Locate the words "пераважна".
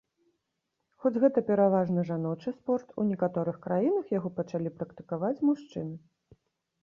1.49-2.05